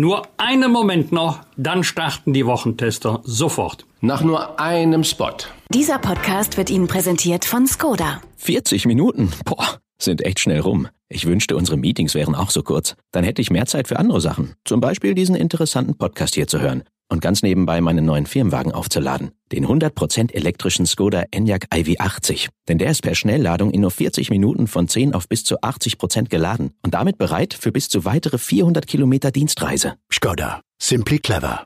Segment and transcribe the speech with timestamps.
[0.00, 3.84] Nur einen Moment noch, dann starten die Wochentester sofort.
[4.00, 5.36] Nach nur einem Spot.
[5.68, 8.22] Dieser Podcast wird Ihnen präsentiert von Skoda.
[8.38, 9.30] 40 Minuten?
[9.44, 10.88] Boah, sind echt schnell rum.
[11.10, 12.96] Ich wünschte, unsere Meetings wären auch so kurz.
[13.12, 14.54] Dann hätte ich mehr Zeit für andere Sachen.
[14.64, 16.82] Zum Beispiel diesen interessanten Podcast hier zu hören.
[17.10, 19.32] Und ganz nebenbei meinen neuen Firmenwagen aufzuladen.
[19.50, 22.48] Den 100% elektrischen Skoda Enyaq iV80.
[22.68, 26.28] Denn der ist per Schnellladung in nur 40 Minuten von 10 auf bis zu 80%
[26.28, 26.70] geladen.
[26.84, 29.96] Und damit bereit für bis zu weitere 400 Kilometer Dienstreise.
[30.12, 30.60] Skoda.
[30.80, 31.64] Simply clever.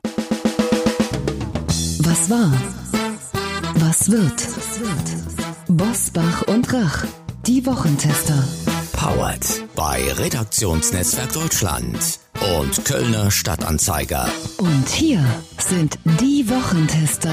[1.99, 2.51] Was war?
[3.75, 4.47] Was wird?
[5.67, 7.05] Bosbach und Rach.
[7.45, 8.43] Die Wochentester.
[8.95, 12.19] Powered bei Redaktionsnetzwerk Deutschland
[12.57, 14.27] und Kölner Stadtanzeiger.
[14.57, 15.23] Und hier
[15.57, 17.31] sind die Wochentester.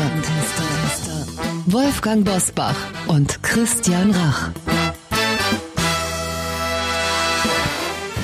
[1.67, 2.75] Wolfgang Bosbach
[3.07, 4.51] und Christian Rach.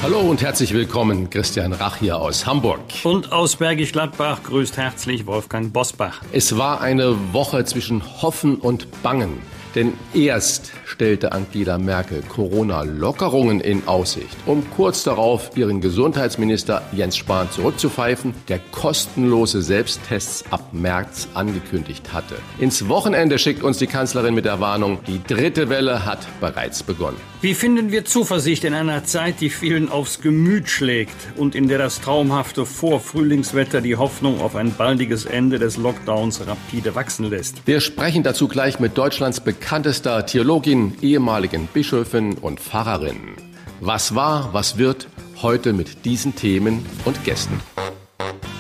[0.03, 2.81] Hallo und herzlich willkommen, Christian Rach hier aus Hamburg.
[3.05, 6.23] Und aus Bergisch Gladbach grüßt herzlich Wolfgang Bosbach.
[6.33, 9.41] Es war eine Woche zwischen Hoffen und Bangen.
[9.75, 17.51] Denn erst stellte Angela Merkel Corona-Lockerungen in Aussicht, um kurz darauf ihren Gesundheitsminister Jens Spahn
[17.51, 22.37] zurückzupfeifen, der kostenlose Selbsttests ab März angekündigt hatte.
[22.59, 27.19] Ins Wochenende schickt uns die Kanzlerin mit der Warnung, die dritte Welle hat bereits begonnen.
[27.41, 31.79] Wie finden wir Zuversicht in einer Zeit, die vielen aufs Gemüt schlägt und in der
[31.79, 37.65] das traumhafte Vorfrühlingswetter die Hoffnung auf ein baldiges Ende des Lockdowns rapide wachsen lässt?
[37.67, 43.37] Wir sprechen dazu gleich mit Deutschlands bekanntester Theologin, ehemaligen Bischöfin und Pfarrerin.
[43.81, 45.09] Was war, was wird,
[45.43, 47.61] heute mit diesen Themen und Gästen.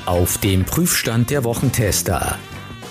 [0.06, 2.39] Auf dem Prüfstand der Wochentester.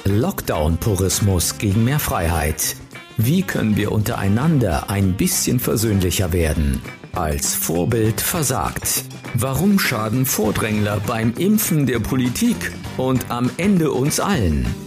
[0.06, 2.76] Lockdown-Purismus gegen mehr Freiheit.
[3.18, 6.82] Wie können wir untereinander ein bisschen versöhnlicher werden?
[7.14, 9.04] Als Vorbild versagt.
[9.34, 14.87] Warum schaden Vordrängler beim Impfen der Politik und am Ende uns allen?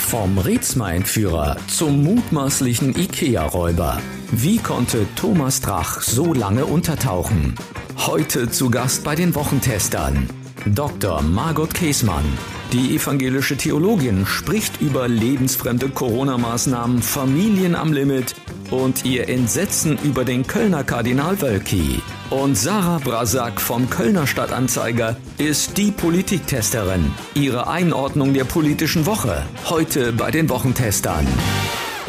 [0.00, 4.00] Vom Rätsmer-Entführer zum mutmaßlichen IKEA-Räuber.
[4.32, 7.54] Wie konnte Thomas Drach so lange untertauchen?
[7.96, 10.28] Heute zu Gast bei den Wochentestern.
[10.66, 11.22] Dr.
[11.22, 12.24] Margot Käßmann.
[12.72, 18.34] Die evangelische Theologin spricht über lebensfremde Corona-Maßnahmen, Familien am Limit
[18.70, 22.00] und ihr Entsetzen über den Kölner Kardinal Wölki.
[22.30, 27.10] Und Sarah Brasak vom Kölner Stadtanzeiger ist die Politiktesterin.
[27.34, 29.42] Ihre Einordnung der politischen Woche.
[29.68, 31.26] Heute bei den Wochentestern.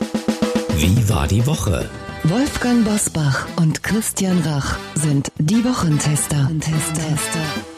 [0.77, 1.91] Wie war die Woche?
[2.23, 6.53] Wolfgang Bosbach und Christian Rach sind die Wochentester.
[6.61, 7.76] Tester.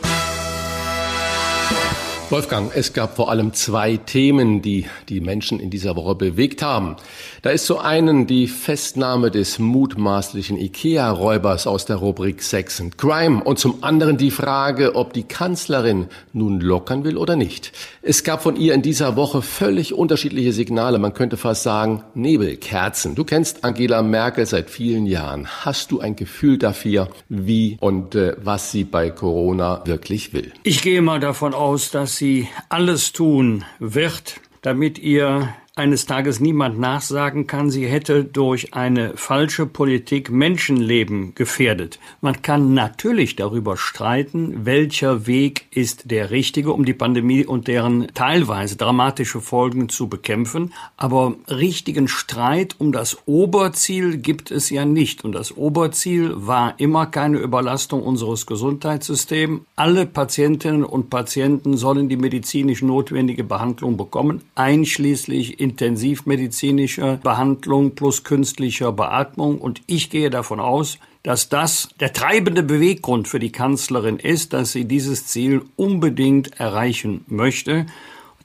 [2.31, 6.97] Wolfgang, es gab vor allem zwei Themen, die die Menschen in dieser Woche bewegt haben.
[7.41, 13.43] Da ist zum einen die Festnahme des mutmaßlichen IKEA-Räubers aus der Rubrik Sex and Crime
[13.43, 17.73] und zum anderen die Frage, ob die Kanzlerin nun lockern will oder nicht.
[18.03, 23.15] Es gab von ihr in dieser Woche völlig unterschiedliche Signale, man könnte fast sagen Nebelkerzen.
[23.15, 25.47] Du kennst Angela Merkel seit vielen Jahren.
[25.65, 30.53] Hast du ein Gefühl dafür, wie und äh, was sie bei Corona wirklich will?
[30.65, 36.79] Ich gehe mal davon aus, dass sie alles tun wird, damit ihr eines Tages niemand
[36.79, 41.99] nachsagen kann, sie hätte durch eine falsche Politik Menschenleben gefährdet.
[42.21, 48.09] Man kann natürlich darüber streiten, welcher Weg ist der richtige, um die Pandemie und deren
[48.15, 50.73] teilweise dramatische Folgen zu bekämpfen.
[50.97, 55.25] Aber richtigen Streit um das Oberziel gibt es ja nicht.
[55.25, 59.61] Und das Oberziel war immer keine Überlastung unseres Gesundheitssystems.
[59.77, 68.93] Alle Patientinnen und Patienten sollen die medizinisch notwendige Behandlung bekommen, einschließlich intensivmedizinischer Behandlung plus künstlicher
[68.93, 69.59] Beatmung.
[69.59, 74.73] Und ich gehe davon aus, dass das der treibende Beweggrund für die Kanzlerin ist, dass
[74.73, 77.87] sie dieses Ziel unbedingt erreichen möchte.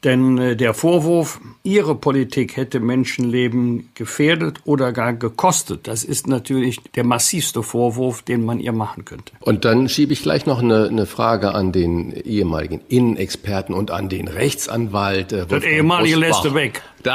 [0.04, 6.82] Denn äh, der Vorwurf, ihre Politik hätte Menschenleben gefährdet oder gar gekostet, das ist natürlich
[6.96, 9.32] der massivste Vorwurf, den man ihr machen könnte.
[9.40, 14.10] Und dann schiebe ich gleich noch eine, eine Frage an den ehemaligen Innenexperten und an
[14.10, 15.32] den Rechtsanwalt.
[15.32, 16.82] Äh, das ehemalige lässt du weg.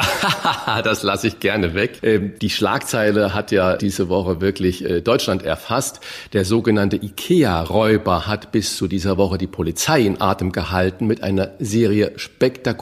[0.84, 2.00] das lasse ich gerne weg.
[2.02, 6.00] Ähm, die Schlagzeile hat ja diese Woche wirklich äh, Deutschland erfasst.
[6.34, 11.52] Der sogenannte IKEA-Räuber hat bis zu dieser Woche die Polizei in Atem gehalten mit einer
[11.58, 12.77] Serie spektakulärer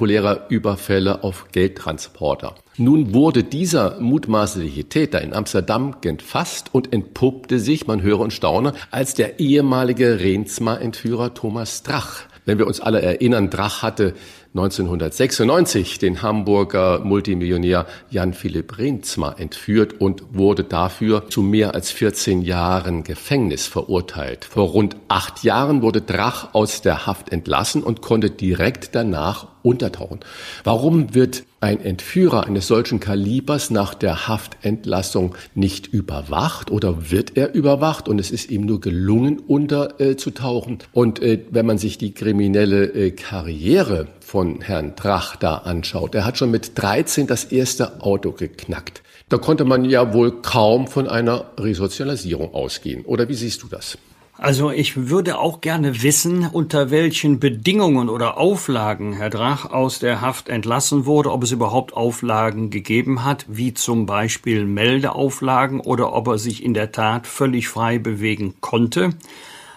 [0.48, 2.54] Überfälle auf Geldtransporter.
[2.76, 8.75] Nun wurde dieser mutmaßliche Täter in Amsterdam gefasst und entpuppte sich, man höre und staune,
[8.90, 12.25] als der ehemalige Renzma-Entführer Thomas Drach.
[12.44, 14.14] Wenn wir uns alle erinnern, Drach hatte
[14.54, 22.43] 1996 den Hamburger Multimillionär Jan Philipp Reenzma entführt und wurde dafür zu mehr als 14
[22.43, 24.44] Jahren Gefängnis verurteilt.
[24.44, 30.21] Vor rund acht Jahren wurde Drach aus der Haft entlassen und konnte direkt danach untertauchen.
[30.65, 37.53] Warum wird ein Entführer eines solchen Kalibers nach der Haftentlassung nicht überwacht oder wird er
[37.53, 40.79] überwacht und es ist ihm nur gelungen, unterzutauchen?
[40.93, 46.25] Und äh, wenn man sich die kriminelle äh, Karriere von Herrn Drach da anschaut, er
[46.25, 49.03] hat schon mit 13 das erste Auto geknackt.
[49.29, 53.05] Da konnte man ja wohl kaum von einer Resozialisierung ausgehen.
[53.05, 53.99] Oder wie siehst du das?
[54.38, 60.21] Also ich würde auch gerne wissen, unter welchen Bedingungen oder Auflagen Herr Drach aus der
[60.21, 66.29] Haft entlassen wurde, ob es überhaupt Auflagen gegeben hat, wie zum Beispiel Meldeauflagen oder ob
[66.29, 69.15] er sich in der Tat völlig frei bewegen konnte.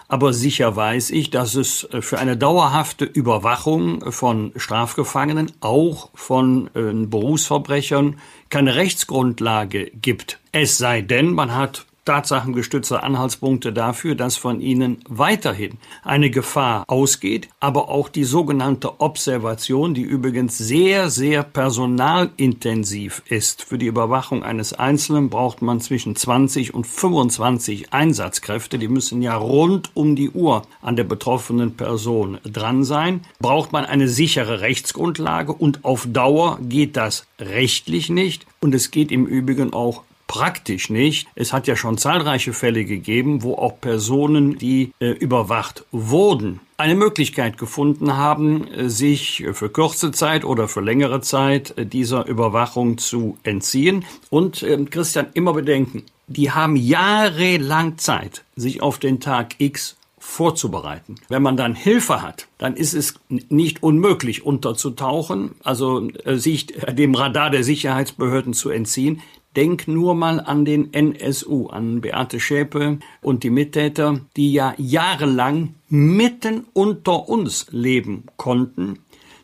[0.08, 6.92] Aber sicher weiß ich, dass es für eine dauerhafte Überwachung von Strafgefangenen, auch von äh,
[7.06, 8.16] Berufsverbrechern,
[8.50, 10.40] keine Rechtsgrundlage gibt.
[10.50, 17.48] Es sei denn, man hat tatsachengestützte Anhaltspunkte dafür, dass von ihnen weiterhin eine Gefahr ausgeht,
[17.60, 23.62] aber auch die sogenannte Observation, die übrigens sehr, sehr personalintensiv ist.
[23.62, 28.80] Für die Überwachung eines Einzelnen braucht man zwischen 20 und 25 Einsatzkräfte.
[28.80, 33.20] Die müssen ja rund um die Uhr an der betroffenen Person dran sein.
[33.38, 38.46] Braucht man eine sichere Rechtsgrundlage und auf Dauer geht das rechtlich nicht.
[38.60, 41.26] Und es geht im Übrigen auch praktisch nicht.
[41.34, 46.94] Es hat ja schon zahlreiche Fälle gegeben, wo auch Personen, die äh, überwacht wurden, eine
[46.94, 52.96] Möglichkeit gefunden haben, äh, sich für kurze Zeit oder für längere Zeit äh, dieser Überwachung
[52.96, 54.04] zu entziehen.
[54.30, 61.16] Und äh, Christian, immer bedenken, die haben jahrelang Zeit, sich auf den Tag X vorzubereiten.
[61.28, 67.16] Wenn man dann Hilfe hat, dann ist es nicht unmöglich unterzutauchen, also äh, sich dem
[67.16, 69.22] Radar der Sicherheitsbehörden zu entziehen.
[69.56, 75.74] Denk nur mal an den NSU, an Beate Schäpe und die Mittäter, die ja jahrelang
[75.88, 79.00] mitten unter uns leben konnten,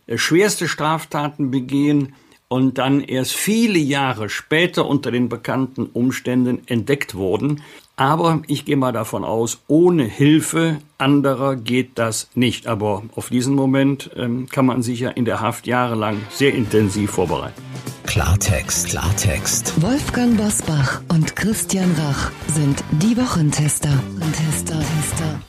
[0.06, 2.14] äh, schwerste Straftaten begehen
[2.48, 7.62] und dann erst viele Jahre später unter den bekannten Umständen entdeckt wurden.
[7.98, 12.66] Aber ich gehe mal davon aus, ohne Hilfe anderer geht das nicht.
[12.66, 17.12] Aber auf diesen Moment ähm, kann man sich ja in der Haft jahrelang sehr intensiv
[17.12, 17.62] vorbereiten.
[18.04, 19.80] Klartext, Klartext.
[19.80, 23.90] Wolfgang Bosbach und Christian Rach sind die Wochentester.
[24.30, 25.40] Tester, Tester.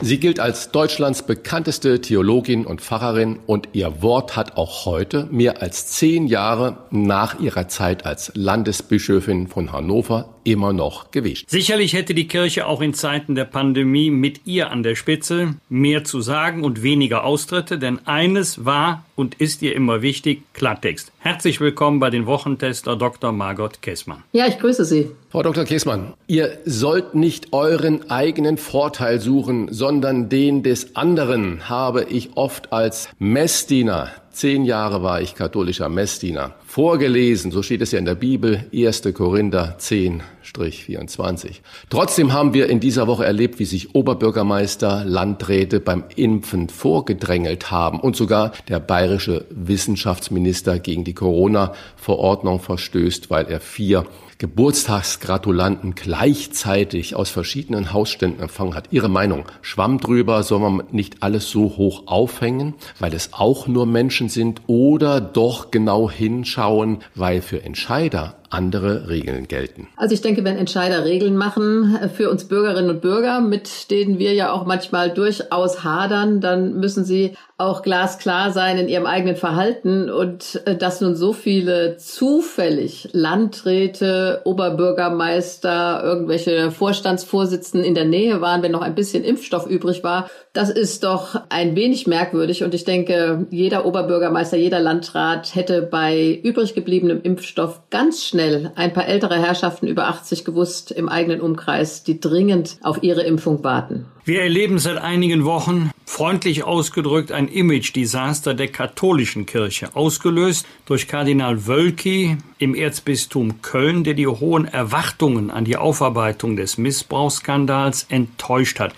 [0.00, 5.60] Sie gilt als Deutschlands bekannteste Theologin und Pfarrerin und ihr Wort hat auch heute, mehr
[5.62, 11.50] als zehn Jahre nach ihrer Zeit als Landesbischöfin von Hannover, immer noch gewicht.
[11.50, 16.04] Sicherlich hätte die Kirche auch in Zeiten der Pandemie mit ihr an der Spitze mehr
[16.04, 21.12] zu sagen und weniger Austritte, denn eines war und ist ihr immer wichtig, Klartext.
[21.18, 23.32] Herzlich willkommen bei den Wochentester Dr.
[23.32, 24.22] Margot Kessmann.
[24.32, 25.10] Ja, ich grüße Sie.
[25.30, 25.64] Frau Dr.
[25.64, 32.72] Kessmann, ihr sollt nicht euren eigenen Vorteil suchen, sondern den des anderen, habe ich oft
[32.72, 36.54] als Messdiener Zehn Jahre war ich katholischer Messdiener.
[36.66, 39.02] Vorgelesen, so steht es ja in der Bibel, 1.
[39.14, 41.60] Korinther 10-24.
[41.88, 48.00] Trotzdem haben wir in dieser Woche erlebt, wie sich Oberbürgermeister, Landräte beim Impfen vorgedrängelt haben
[48.00, 54.04] und sogar der bayerische Wissenschaftsminister gegen die Corona-Verordnung verstößt, weil er vier
[54.44, 58.88] Geburtstagsgratulanten gleichzeitig aus verschiedenen Hausständen empfangen hat.
[58.90, 63.86] Ihre Meinung, Schwamm drüber, soll man nicht alles so hoch aufhängen, weil es auch nur
[63.86, 69.88] Menschen sind oder doch genau hinschauen, weil für Entscheider andere Regeln gelten.
[69.96, 74.18] Also ich denke, wenn Entscheider Regeln machen äh, für uns Bürgerinnen und Bürger, mit denen
[74.18, 79.36] wir ja auch manchmal durchaus hadern, dann müssen sie auch glasklar sein in ihrem eigenen
[79.36, 88.40] Verhalten und äh, dass nun so viele zufällig Landräte, Oberbürgermeister, irgendwelche Vorstandsvorsitzenden in der Nähe
[88.40, 92.74] waren, wenn noch ein bisschen Impfstoff übrig war, das ist doch ein wenig merkwürdig und
[92.74, 99.06] ich denke, jeder Oberbürgermeister, jeder Landrat hätte bei übrig gebliebenem Impfstoff ganz schnell ein paar
[99.06, 104.06] ältere Herrschaften über 80 gewusst im eigenen Umkreis, die dringend auf ihre Impfung warten.
[104.26, 111.66] Wir erleben seit einigen Wochen, freundlich ausgedrückt, ein Image-Desaster der katholischen Kirche, ausgelöst durch Kardinal
[111.66, 118.94] Wölki im Erzbistum Köln, der die hohen Erwartungen an die Aufarbeitung des Missbrauchsskandals enttäuscht hat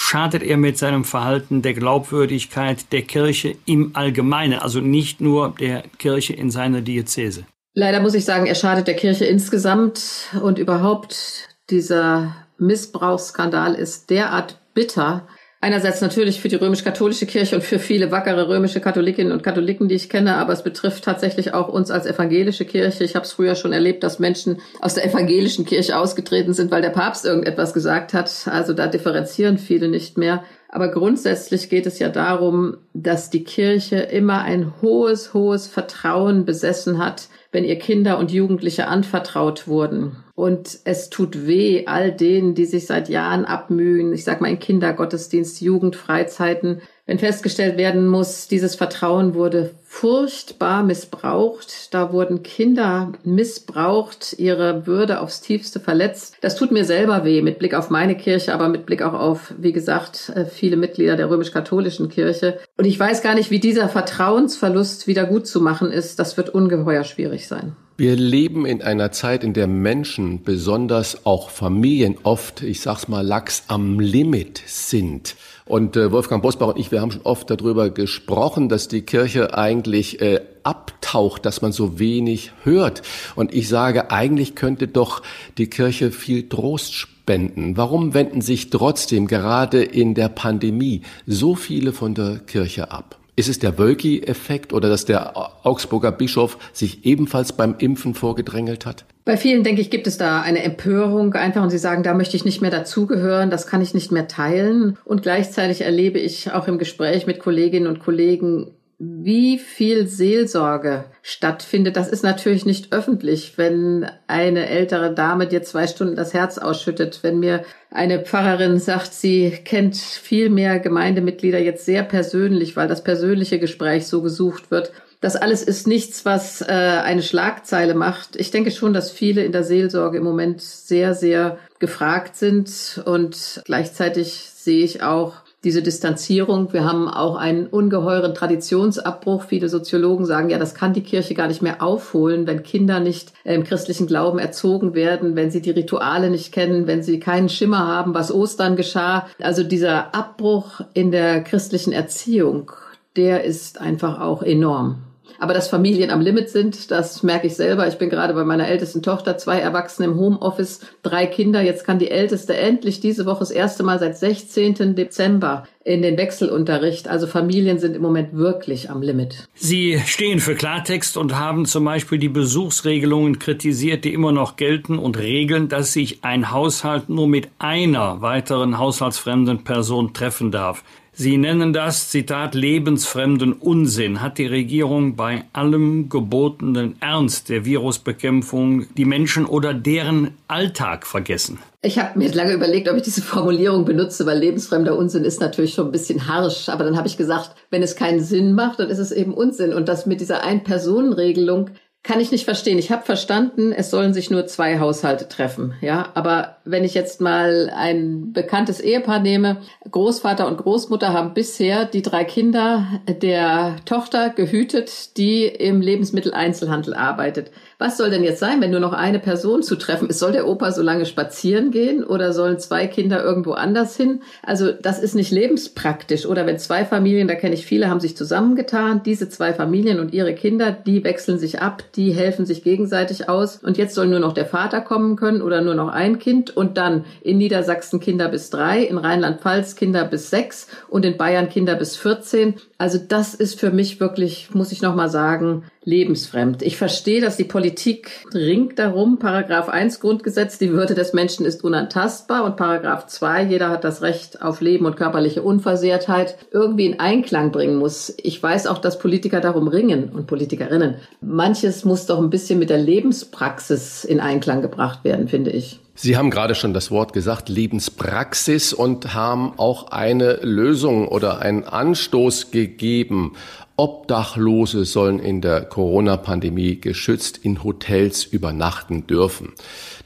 [0.00, 5.82] schadet er mit seinem Verhalten der Glaubwürdigkeit der Kirche im Allgemeinen, also nicht nur der
[5.98, 7.46] Kirche in seiner Diözese.
[7.74, 10.00] Leider muss ich sagen, er schadet der Kirche insgesamt
[10.40, 15.26] und überhaupt dieser Missbrauchsskandal ist derart bitter,
[15.60, 19.96] Einerseits natürlich für die römisch-katholische Kirche und für viele wackere römische Katholikinnen und Katholiken, die
[19.96, 23.02] ich kenne, aber es betrifft tatsächlich auch uns als evangelische Kirche.
[23.02, 26.82] Ich habe es früher schon erlebt, dass Menschen aus der evangelischen Kirche ausgetreten sind, weil
[26.82, 28.30] der Papst irgendetwas gesagt hat.
[28.46, 30.44] Also da differenzieren viele nicht mehr.
[30.68, 36.98] Aber grundsätzlich geht es ja darum, dass die Kirche immer ein hohes, hohes Vertrauen besessen
[37.04, 40.24] hat wenn ihr Kinder und Jugendliche anvertraut wurden.
[40.34, 44.58] Und es tut weh all denen, die sich seit Jahren abmühen, ich sag mal in
[44.58, 54.34] Kindergottesdienst, Jugendfreizeiten, wenn festgestellt werden muss, dieses Vertrauen wurde furchtbar missbraucht, da wurden Kinder missbraucht,
[54.38, 56.36] ihre Würde aufs tiefste verletzt.
[56.42, 59.54] Das tut mir selber weh mit Blick auf meine Kirche, aber mit Blick auch auf,
[59.56, 62.58] wie gesagt, äh, viele Mitglieder der römisch-katholischen Kirche.
[62.76, 66.18] Und ich weiß gar nicht, wie dieser Vertrauensverlust wieder gut zu machen ist.
[66.18, 67.74] Das wird ungeheuer schwierig sein.
[68.00, 73.26] Wir leben in einer Zeit, in der Menschen, besonders auch Familien, oft, ich sag's mal,
[73.26, 75.34] lax am Limit sind.
[75.68, 79.56] Und äh, Wolfgang Bosbach und ich, wir haben schon oft darüber gesprochen, dass die Kirche
[79.56, 83.02] eigentlich äh, abtaucht, dass man so wenig hört.
[83.36, 85.22] Und ich sage, eigentlich könnte doch
[85.58, 87.76] die Kirche viel Trost spenden.
[87.76, 93.17] Warum wenden sich trotzdem gerade in der Pandemie so viele von der Kirche ab?
[93.38, 99.04] Ist es der Wölki-Effekt oder dass der Augsburger Bischof sich ebenfalls beim Impfen vorgedrängelt hat?
[99.24, 102.36] Bei vielen, denke ich, gibt es da eine Empörung einfach und sie sagen, da möchte
[102.36, 104.98] ich nicht mehr dazugehören, das kann ich nicht mehr teilen.
[105.04, 111.96] Und gleichzeitig erlebe ich auch im Gespräch mit Kolleginnen und Kollegen wie viel Seelsorge stattfindet,
[111.96, 117.20] das ist natürlich nicht öffentlich, wenn eine ältere Dame dir zwei Stunden das Herz ausschüttet,
[117.22, 123.04] wenn mir eine Pfarrerin sagt, sie kennt viel mehr Gemeindemitglieder jetzt sehr persönlich, weil das
[123.04, 124.90] persönliche Gespräch so gesucht wird.
[125.20, 128.34] Das alles ist nichts, was äh, eine Schlagzeile macht.
[128.34, 133.62] Ich denke schon, dass viele in der Seelsorge im Moment sehr, sehr gefragt sind und
[133.64, 136.72] gleichzeitig sehe ich auch diese Distanzierung.
[136.72, 139.42] Wir haben auch einen ungeheuren Traditionsabbruch.
[139.44, 143.32] Viele Soziologen sagen, ja, das kann die Kirche gar nicht mehr aufholen, wenn Kinder nicht
[143.44, 147.48] äh, im christlichen Glauben erzogen werden, wenn sie die Rituale nicht kennen, wenn sie keinen
[147.48, 149.26] Schimmer haben, was Ostern geschah.
[149.40, 152.70] Also dieser Abbruch in der christlichen Erziehung,
[153.16, 155.07] der ist einfach auch enorm.
[155.38, 157.86] Aber dass Familien am Limit sind, das merke ich selber.
[157.86, 161.62] Ich bin gerade bei meiner ältesten Tochter, zwei Erwachsene im Homeoffice, drei Kinder.
[161.62, 164.96] Jetzt kann die älteste endlich diese Woche das erste Mal seit 16.
[164.96, 167.08] Dezember in den Wechselunterricht.
[167.08, 169.48] Also Familien sind im Moment wirklich am Limit.
[169.54, 174.98] Sie stehen für Klartext und haben zum Beispiel die Besuchsregelungen kritisiert, die immer noch gelten
[174.98, 180.84] und regeln, dass sich ein Haushalt nur mit einer weiteren haushaltsfremden Person treffen darf.
[181.20, 184.22] Sie nennen das, Zitat, lebensfremden Unsinn.
[184.22, 191.58] Hat die Regierung bei allem gebotenen Ernst der Virusbekämpfung die Menschen oder deren Alltag vergessen?
[191.82, 195.74] Ich habe mir lange überlegt, ob ich diese Formulierung benutze, weil lebensfremder Unsinn ist natürlich
[195.74, 196.68] schon ein bisschen harsch.
[196.68, 199.74] Aber dann habe ich gesagt, wenn es keinen Sinn macht, dann ist es eben Unsinn.
[199.74, 201.70] Und das mit dieser Ein-Personen-Regelung
[202.04, 202.78] kann ich nicht verstehen.
[202.78, 206.08] Ich habe verstanden, es sollen sich nur zwei Haushalte treffen, ja.
[206.14, 209.58] Aber wenn ich jetzt mal ein bekanntes Ehepaar nehme,
[209.90, 217.50] Großvater und Großmutter haben bisher die drei Kinder der Tochter gehütet, die im Lebensmitteleinzelhandel arbeitet.
[217.78, 220.18] Was soll denn jetzt sein, wenn nur noch eine Person zu treffen ist?
[220.18, 224.22] Soll der Opa so lange spazieren gehen oder sollen zwei Kinder irgendwo anders hin?
[224.42, 226.26] Also das ist nicht lebenspraktisch.
[226.26, 230.14] Oder wenn zwei Familien, da kenne ich viele, haben sich zusammengetan, diese zwei Familien und
[230.14, 233.56] ihre Kinder, die wechseln sich ab, die helfen sich gegenseitig aus.
[233.56, 236.76] Und jetzt soll nur noch der Vater kommen können oder nur noch ein Kind und
[236.76, 241.74] dann in Niedersachsen Kinder bis drei, in Rheinland-Pfalz Kinder bis sechs und in Bayern Kinder
[241.74, 242.54] bis 14.
[242.78, 246.62] Also das ist für mich wirklich, muss ich nochmal sagen, lebensfremd.
[246.62, 249.18] Ich verstehe, dass die Politik ringt darum.
[249.18, 254.02] Paragraph 1 Grundgesetz, die Würde des Menschen ist unantastbar und Paragraph 2, jeder hat das
[254.02, 258.14] Recht auf Leben und körperliche Unversehrtheit, irgendwie in Einklang bringen muss.
[258.22, 260.96] Ich weiß auch, dass Politiker darum ringen und Politikerinnen.
[261.22, 265.80] Manches muss doch ein bisschen mit der Lebenspraxis in Einklang gebracht werden, finde ich.
[266.00, 271.64] Sie haben gerade schon das Wort gesagt, Lebenspraxis und haben auch eine Lösung oder einen
[271.64, 273.32] Anstoß gegeben.
[273.78, 279.54] Obdachlose sollen in der Corona-Pandemie geschützt in Hotels übernachten dürfen.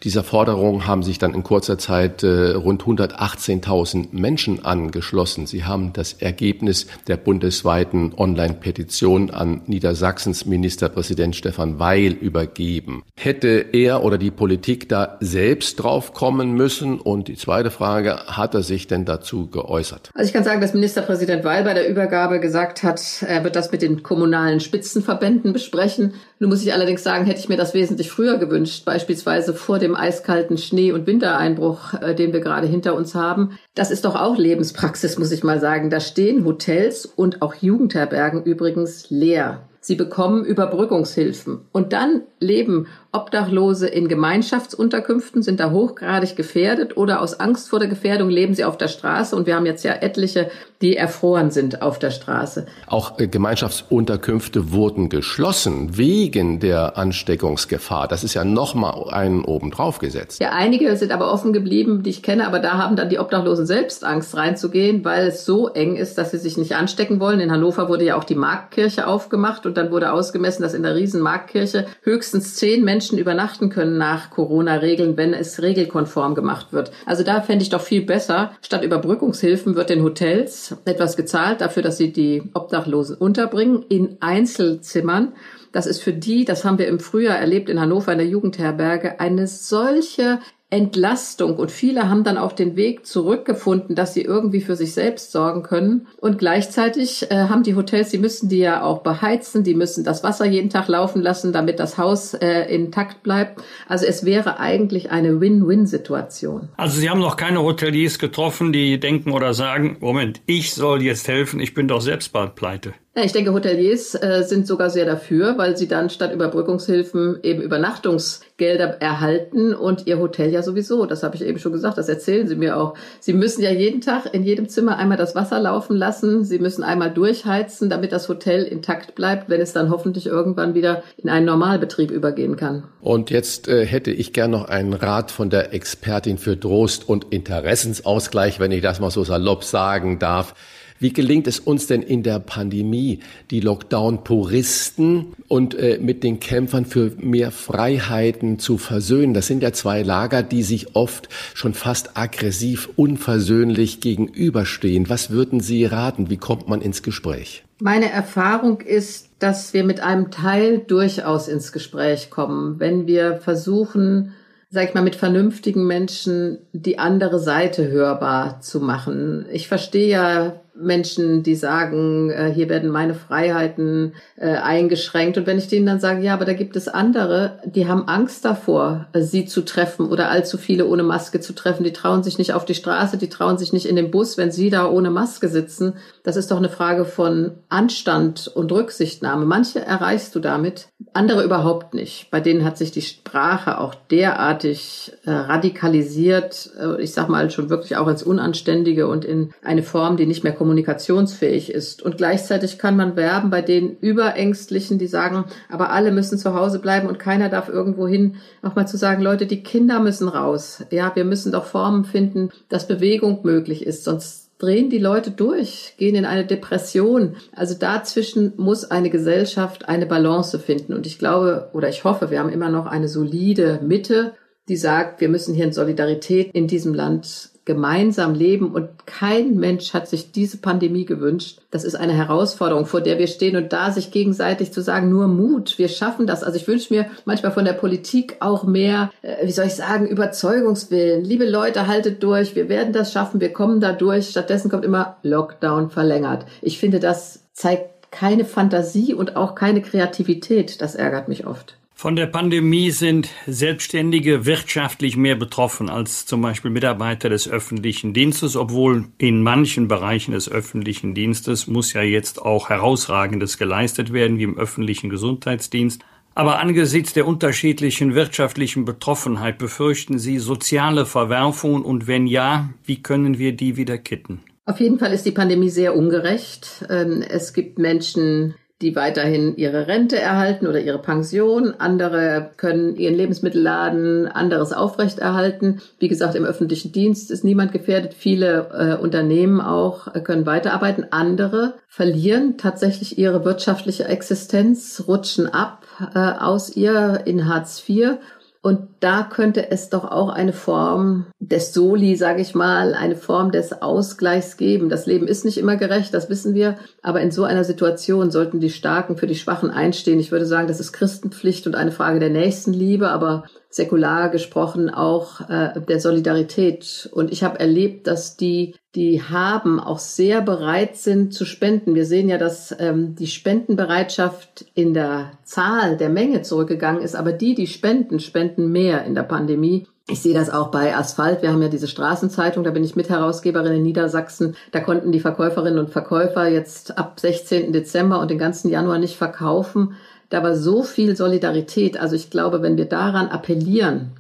[0.05, 5.47] Dieser Forderung haben sich dann in kurzer Zeit äh, rund 118.000 Menschen angeschlossen.
[5.47, 13.05] Sie haben das Ergebnis der bundesweiten Online-Petition an Niedersachsens Ministerpräsident Stefan Weil übergeben.
[13.15, 17.01] Hätte er oder die Politik da selbst drauf kommen müssen?
[17.01, 20.11] Und die zweite Frage, hat er sich denn dazu geäußert?
[20.15, 23.71] Also ich kann sagen, dass Ministerpräsident Weil bei der Übergabe gesagt hat, er wird das
[23.71, 26.15] mit den kommunalen Spitzenverbänden besprechen.
[26.41, 29.92] Nun muss ich allerdings sagen, hätte ich mir das wesentlich früher gewünscht, beispielsweise vor dem
[29.97, 33.59] eiskalten Schnee- und Wintereinbruch, äh, den wir gerade hinter uns haben.
[33.75, 35.91] Das ist doch auch Lebenspraxis, muss ich mal sagen.
[35.91, 39.69] Da stehen Hotels und auch Jugendherbergen übrigens leer.
[39.81, 41.63] Sie bekommen Überbrückungshilfen.
[41.73, 47.89] Und dann leben Obdachlose in Gemeinschaftsunterkünften, sind da hochgradig gefährdet oder aus Angst vor der
[47.89, 49.37] Gefährdung leben sie auf der Straße.
[49.37, 52.65] Und wir haben jetzt ja etliche, die erfroren sind auf der Straße.
[52.87, 58.09] Auch äh, Gemeinschaftsunterkünfte wurden geschlossen wegen der Ansteckungsgefahr.
[58.09, 60.41] Das ist ja nochmal einen obendrauf gesetzt.
[60.41, 63.67] Ja, einige sind aber offen geblieben, die ich kenne, aber da haben dann die Obdachlosen
[63.67, 67.41] selbst Angst reinzugehen, weil es so eng ist, dass sie sich nicht anstecken wollen.
[67.41, 70.95] In Hannover wurde ja auch die Marktkirche aufgemacht und dann wurde ausgemessen, dass in der
[70.95, 76.93] riesen Marktkirche höchstens zehn Menschen übernachten können nach Corona-Regeln, wenn es regelkonform gemacht wird.
[77.07, 78.53] Also da fände ich doch viel besser.
[78.63, 85.33] Statt Überbrückungshilfen wird den Hotels etwas gezahlt dafür, dass sie die Obdachlosen unterbringen in Einzelzimmern.
[85.73, 89.21] Das ist für die, das haben wir im Frühjahr erlebt in Hannover in der Jugendherberge,
[89.21, 90.39] eine solche
[90.73, 95.31] Entlastung und viele haben dann auch den Weg zurückgefunden, dass sie irgendwie für sich selbst
[95.31, 96.07] sorgen können.
[96.17, 100.25] Und gleichzeitig äh, haben die Hotels, die müssen die ja auch beheizen, die müssen das
[100.25, 103.63] Wasser jeden Tag laufen lassen, damit das Haus äh, intakt bleibt.
[103.87, 106.71] Also es wäre eigentlich eine Win-Win-Situation.
[106.79, 111.29] Also Sie haben noch keine Hoteliers getroffen, die denken oder sagen, Moment, ich soll jetzt
[111.29, 112.95] helfen, ich bin doch selbst bald pleite.
[113.15, 119.03] Ich denke, Hoteliers äh, sind sogar sehr dafür, weil sie dann statt Überbrückungshilfen eben Übernachtungsgelder
[119.03, 122.57] erhalten und ihr Hotel ja sowieso, das habe ich eben schon gesagt, das erzählen sie
[122.57, 122.95] mir auch.
[123.21, 126.83] Sie müssen ja jeden Tag in jedem Zimmer einmal das Wasser laufen lassen, sie müssen
[126.85, 131.45] einmal durchheizen, damit das Hotel intakt bleibt, wenn es dann hoffentlich irgendwann wieder in einen
[131.45, 132.85] Normalbetrieb übergehen kann.
[133.03, 137.27] Und jetzt äh, hätte ich gern noch einen Rat von der Expertin für Trost und
[137.29, 140.55] Interessensausgleich, wenn ich das mal so salopp sagen darf.
[141.03, 143.19] Wie gelingt es uns denn in der Pandemie,
[143.51, 149.35] die Lockdown-Puristen und äh, mit den Kämpfern für mehr Freiheiten zu versöhnen?
[149.35, 155.09] Das sind ja zwei Lager, die sich oft schon fast aggressiv, unversöhnlich gegenüberstehen.
[155.09, 156.31] Was würden Sie raten?
[156.31, 157.65] Wie kommt man ins Gespräch?
[157.81, 164.35] Meine Erfahrung ist, dass wir mit einem Teil durchaus ins Gespräch kommen, wenn wir versuchen,
[164.71, 169.47] sag ich mal, mit vernünftigen Menschen die andere Seite hörbar zu machen.
[169.51, 175.37] Ich verstehe ja Menschen, die sagen, äh, hier werden meine Freiheiten äh, eingeschränkt.
[175.37, 178.45] Und wenn ich denen dann sage, ja, aber da gibt es andere, die haben Angst
[178.45, 181.85] davor, äh, sie zu treffen oder allzu viele ohne Maske zu treffen.
[181.85, 184.51] Die trauen sich nicht auf die Straße, die trauen sich nicht in den Bus, wenn
[184.51, 185.95] sie da ohne Maske sitzen.
[186.23, 189.45] Das ist doch eine Frage von Anstand und Rücksichtnahme.
[189.45, 192.31] Manche erreichst du damit, andere überhaupt nicht.
[192.31, 197.69] Bei denen hat sich die Sprache auch derartig äh, radikalisiert, äh, ich sag mal schon
[197.69, 202.03] wirklich auch ins Unanständige und in eine Form, die nicht mehr kommunikationsfähig ist.
[202.03, 206.79] Und gleichzeitig kann man werben bei den Überängstlichen, die sagen, aber alle müssen zu Hause
[206.79, 210.85] bleiben und keiner darf irgendwo hin, auch mal zu sagen, Leute, die Kinder müssen raus.
[210.93, 215.95] Ja, wir müssen doch Formen finden, dass Bewegung möglich ist, sonst drehen die Leute durch,
[215.99, 217.35] gehen in eine Depression.
[217.57, 220.95] Also dazwischen muss eine Gesellschaft eine Balance finden.
[220.95, 224.35] Und ich glaube oder ich hoffe, wir haben immer noch eine solide Mitte,
[224.69, 229.95] die sagt, wir müssen hier in Solidarität in diesem Land gemeinsam leben und kein Mensch
[229.95, 231.61] hat sich diese Pandemie gewünscht.
[231.71, 235.29] Das ist eine Herausforderung, vor der wir stehen und da sich gegenseitig zu sagen, nur
[235.29, 236.43] Mut, wir schaffen das.
[236.43, 240.09] Also ich wünsche mir manchmal von der Politik auch mehr, äh, wie soll ich sagen,
[240.09, 241.25] Überzeugungswillen.
[241.25, 244.31] Liebe Leute, haltet durch, wir werden das schaffen, wir kommen da durch.
[244.31, 246.47] Stattdessen kommt immer Lockdown verlängert.
[246.63, 250.81] Ich finde, das zeigt keine Fantasie und auch keine Kreativität.
[250.81, 251.77] Das ärgert mich oft.
[251.95, 258.57] Von der Pandemie sind Selbstständige wirtschaftlich mehr betroffen als zum Beispiel Mitarbeiter des öffentlichen Dienstes,
[258.57, 264.45] obwohl in manchen Bereichen des öffentlichen Dienstes muss ja jetzt auch herausragendes geleistet werden, wie
[264.45, 266.03] im öffentlichen Gesundheitsdienst.
[266.35, 273.39] Aber angesichts der unterschiedlichen wirtschaftlichen Betroffenheit befürchten Sie soziale Verwerfungen und wenn ja, wie können
[273.39, 274.41] wir die wieder kitten?
[274.65, 276.87] Auf jeden Fall ist die Pandemie sehr ungerecht.
[276.89, 281.75] Ähm, es gibt Menschen, die weiterhin ihre Rente erhalten oder ihre Pension.
[281.79, 285.81] Andere können ihren Lebensmittelladen anderes aufrechterhalten.
[285.99, 288.15] Wie gesagt, im öffentlichen Dienst ist niemand gefährdet.
[288.15, 291.07] Viele äh, Unternehmen auch äh, können weiterarbeiten.
[291.11, 298.19] Andere verlieren tatsächlich ihre wirtschaftliche Existenz, rutschen ab äh, aus ihr in Hartz IV
[298.65, 303.51] und da könnte es doch auch eine Form des Soli, sage ich mal, eine Form
[303.51, 304.89] des Ausgleichs geben.
[304.89, 306.77] Das Leben ist nicht immer gerecht, das wissen wir.
[307.03, 310.21] Aber in so einer Situation sollten die Starken für die Schwachen einstehen.
[310.21, 315.49] Ich würde sagen, das ist Christenpflicht und eine Frage der Nächstenliebe, aber säkular gesprochen auch
[315.49, 317.09] äh, der Solidarität.
[317.13, 321.95] Und ich habe erlebt, dass die die haben, auch sehr bereit sind zu spenden.
[321.95, 327.33] Wir sehen ja, dass ähm, die Spendenbereitschaft in der Zahl der Menge zurückgegangen ist, aber
[327.33, 329.87] die, die spenden, spenden mehr in der Pandemie.
[330.09, 331.41] Ich sehe das auch bei Asphalt.
[331.41, 334.57] Wir haben ja diese Straßenzeitung, da bin ich Mitherausgeberin in Niedersachsen.
[334.73, 337.73] Da konnten die Verkäuferinnen und Verkäufer jetzt ab 16.
[337.73, 339.95] Dezember und den ganzen Januar nicht verkaufen.
[340.33, 342.01] Da war so viel Solidarität.
[342.01, 344.13] Also ich glaube, wenn wir daran appellieren,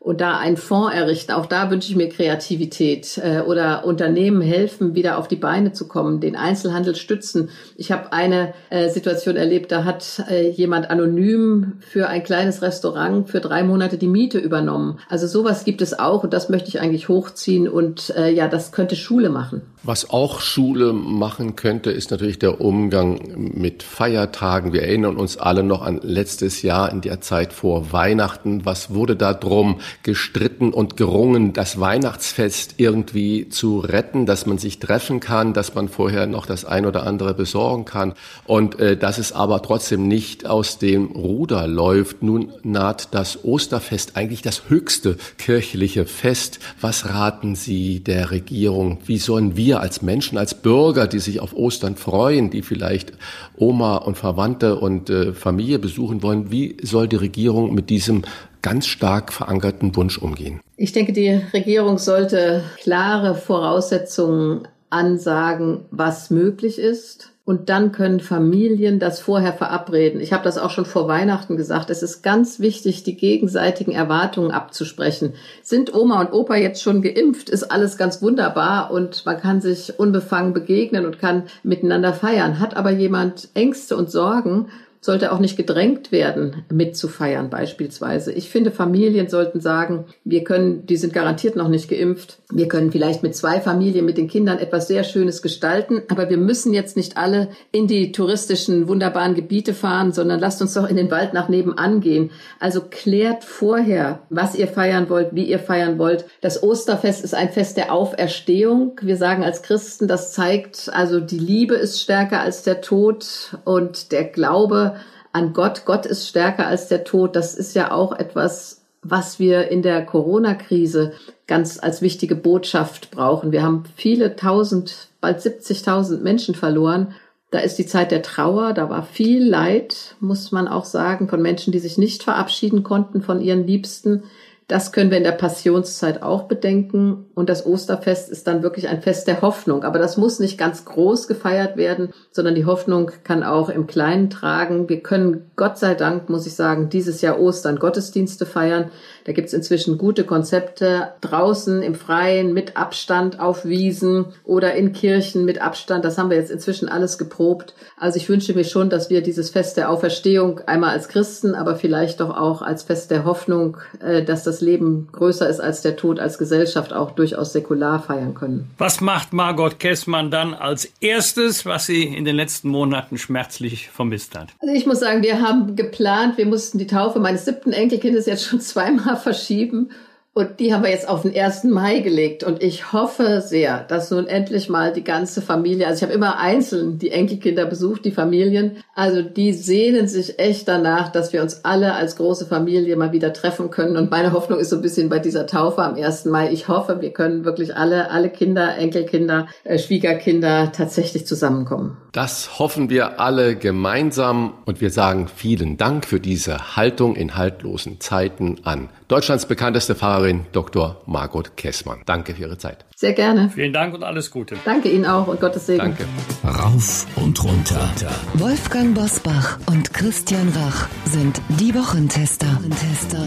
[0.00, 1.32] und da einen Fonds errichten.
[1.32, 5.86] Auch da wünsche ich mir Kreativität äh, oder Unternehmen helfen, wieder auf die Beine zu
[5.88, 7.50] kommen, den Einzelhandel stützen.
[7.76, 13.28] Ich habe eine äh, Situation erlebt, da hat äh, jemand anonym für ein kleines Restaurant
[13.28, 14.98] für drei Monate die Miete übernommen.
[15.10, 18.72] Also sowas gibt es auch und das möchte ich eigentlich hochziehen und äh, ja, das
[18.72, 19.60] könnte Schule machen.
[19.82, 24.74] Was auch Schule machen könnte, ist natürlich der Umgang mit Feiertagen.
[24.74, 28.66] Wir erinnern uns alle noch an letztes Jahr in der Zeit vor Weihnachten.
[28.66, 34.80] Was wurde da drum gestritten und gerungen, das Weihnachtsfest irgendwie zu retten, dass man sich
[34.80, 38.12] treffen kann, dass man vorher noch das ein oder andere besorgen kann
[38.44, 42.22] und äh, dass es aber trotzdem nicht aus dem Ruder läuft.
[42.22, 46.58] Nun naht das Osterfest eigentlich das höchste kirchliche Fest.
[46.82, 48.98] Was raten Sie der Regierung?
[49.06, 53.12] Wie sollen wir wir als Menschen, als Bürger, die sich auf Ostern freuen, die vielleicht
[53.56, 58.22] Oma und Verwandte und äh, Familie besuchen wollen, wie soll die Regierung mit diesem
[58.62, 60.60] ganz stark verankerten Wunsch umgehen?
[60.76, 68.98] Ich denke, die Regierung sollte klare Voraussetzungen ansagen, was möglich ist und dann können Familien
[69.00, 70.20] das vorher verabreden.
[70.20, 71.90] Ich habe das auch schon vor Weihnachten gesagt.
[71.90, 75.34] Es ist ganz wichtig, die gegenseitigen Erwartungen abzusprechen.
[75.62, 79.98] Sind Oma und Opa jetzt schon geimpft, ist alles ganz wunderbar und man kann sich
[79.98, 82.60] unbefangen begegnen und kann miteinander feiern.
[82.60, 84.68] Hat aber jemand Ängste und Sorgen,
[85.02, 88.32] sollte auch nicht gedrängt werden, mitzufeiern beispielsweise.
[88.32, 92.92] Ich finde, Familien sollten sagen, wir können, die sind garantiert noch nicht geimpft, wir können
[92.92, 96.98] vielleicht mit zwei Familien, mit den Kindern etwas sehr Schönes gestalten, aber wir müssen jetzt
[96.98, 101.32] nicht alle in die touristischen, wunderbaren Gebiete fahren, sondern lasst uns doch in den Wald
[101.32, 102.30] nach nebenan gehen.
[102.58, 106.26] Also klärt vorher, was ihr feiern wollt, wie ihr feiern wollt.
[106.42, 109.00] Das Osterfest ist ein Fest der Auferstehung.
[109.00, 114.12] Wir sagen als Christen, das zeigt, also die Liebe ist stärker als der Tod und
[114.12, 114.89] der Glaube
[115.32, 115.84] an Gott.
[115.84, 117.36] Gott ist stärker als der Tod.
[117.36, 121.12] Das ist ja auch etwas, was wir in der Corona-Krise
[121.46, 123.52] ganz als wichtige Botschaft brauchen.
[123.52, 127.14] Wir haben viele tausend, bald 70.000 Menschen verloren.
[127.50, 131.42] Da ist die Zeit der Trauer, da war viel Leid, muss man auch sagen, von
[131.42, 134.22] Menschen, die sich nicht verabschieden konnten von ihren Liebsten.
[134.70, 137.26] Das können wir in der Passionszeit auch bedenken.
[137.34, 139.82] Und das Osterfest ist dann wirklich ein Fest der Hoffnung.
[139.82, 144.30] Aber das muss nicht ganz groß gefeiert werden, sondern die Hoffnung kann auch im Kleinen
[144.30, 144.88] tragen.
[144.88, 148.92] Wir können, Gott sei Dank, muss ich sagen, dieses Jahr Ostern Gottesdienste feiern.
[149.24, 155.44] Da gibt's inzwischen gute Konzepte draußen im Freien mit Abstand auf Wiesen oder in Kirchen
[155.44, 156.04] mit Abstand.
[156.04, 157.74] Das haben wir jetzt inzwischen alles geprobt.
[157.98, 161.76] Also ich wünsche mir schon, dass wir dieses Fest der Auferstehung einmal als Christen, aber
[161.76, 165.96] vielleicht doch auch als Fest der Hoffnung, äh, dass das Leben größer ist als der
[165.96, 168.70] Tod, als Gesellschaft auch durchaus säkular feiern können.
[168.78, 174.36] Was macht Margot Kessmann dann als erstes, was sie in den letzten Monaten schmerzlich vermisst
[174.36, 174.48] hat?
[174.60, 178.44] Also ich muss sagen, wir haben geplant, wir mussten die Taufe meines siebten Enkelkindes jetzt
[178.44, 179.90] schon zweimal verschieben
[180.32, 181.64] und die haben wir jetzt auf den 1.
[181.64, 182.44] Mai gelegt.
[182.44, 186.38] Und ich hoffe sehr, dass nun endlich mal die ganze Familie, also ich habe immer
[186.38, 188.76] einzeln die Enkelkinder besucht, die Familien.
[188.94, 193.32] Also die sehnen sich echt danach, dass wir uns alle als große Familie mal wieder
[193.32, 193.96] treffen können.
[193.96, 196.26] Und meine Hoffnung ist so ein bisschen bei dieser Taufe am 1.
[196.26, 196.52] Mai.
[196.52, 201.96] Ich hoffe, wir können wirklich alle, alle Kinder, Enkelkinder, äh, Schwiegerkinder tatsächlich zusammenkommen.
[202.12, 204.54] Das hoffen wir alle gemeinsam.
[204.64, 210.46] Und wir sagen vielen Dank für diese Haltung in haltlosen Zeiten an Deutschlands bekannteste Fahrerin
[210.52, 211.02] Dr.
[211.04, 212.02] Margot Kessmann.
[212.06, 212.84] Danke für Ihre Zeit.
[212.94, 213.50] Sehr gerne.
[213.52, 214.54] Vielen Dank und alles Gute.
[214.64, 215.80] Danke Ihnen auch und Gottes Segen.
[215.80, 216.04] Danke.
[216.44, 217.90] Rauf und runter.
[218.34, 222.46] Wolfgang Bosbach und Christian Rach sind die Wochentester.
[222.46, 223.26] Wochentester.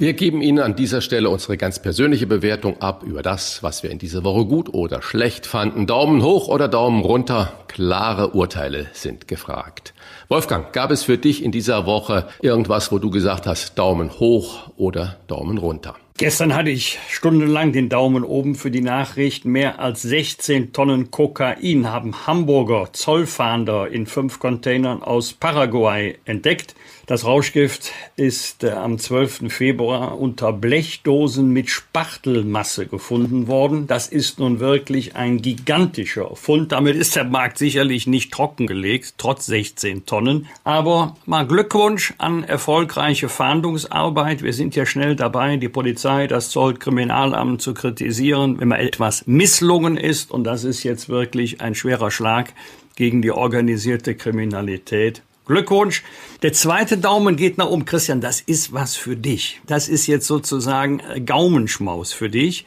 [0.00, 3.90] Wir geben Ihnen an dieser Stelle unsere ganz persönliche Bewertung ab über das, was wir
[3.90, 5.86] in dieser Woche gut oder schlecht fanden.
[5.86, 7.52] Daumen hoch oder Daumen runter.
[7.68, 9.94] Klare Urteile sind gefragt.
[10.32, 14.70] Wolfgang, gab es für dich in dieser Woche irgendwas, wo du gesagt hast, Daumen hoch
[14.78, 15.94] oder Daumen runter?
[16.16, 19.44] Gestern hatte ich stundenlang den Daumen oben für die Nachricht.
[19.44, 26.74] Mehr als 16 Tonnen Kokain haben Hamburger Zollfahnder in fünf Containern aus Paraguay entdeckt.
[27.06, 29.52] Das Rauschgift ist äh, am 12.
[29.52, 33.88] Februar unter Blechdosen mit Spachtelmasse gefunden worden.
[33.88, 36.70] Das ist nun wirklich ein gigantischer Fund.
[36.70, 40.46] Damit ist der Markt sicherlich nicht trockengelegt, trotz 16 Tonnen.
[40.62, 44.42] Aber mal Glückwunsch an erfolgreiche Fahndungsarbeit.
[44.44, 49.96] Wir sind ja schnell dabei, die Polizei, das Zollkriminalamt zu kritisieren, wenn mal etwas misslungen
[49.96, 50.30] ist.
[50.30, 52.52] Und das ist jetzt wirklich ein schwerer Schlag
[52.94, 55.22] gegen die organisierte Kriminalität.
[55.46, 56.02] Glückwunsch.
[56.42, 57.84] Der zweite Daumen geht nach oben.
[57.84, 59.60] Christian, das ist was für dich.
[59.66, 62.64] Das ist jetzt sozusagen äh, Gaumenschmaus für dich.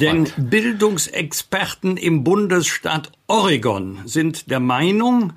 [0.00, 5.32] Denn Bildungsexperten im Bundesstaat Oregon sind der Meinung,